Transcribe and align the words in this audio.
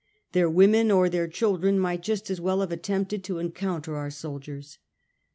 Their 0.31 0.49
women 0.49 0.89
or 0.89 1.09
their 1.09 1.27
children 1.27 1.77
might 1.77 2.01
just 2.01 2.31
as 2.31 2.41
well 2.41 2.61
have 2.61 2.71
attempted 2.71 3.23
to 3.25 3.37
en 3.37 3.51
counter 3.51 3.95
our 3.97 4.09
soldiers. 4.09 4.79